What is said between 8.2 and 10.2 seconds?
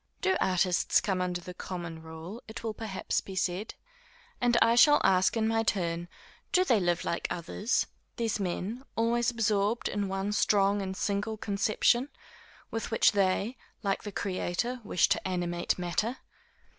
men, always absorbed in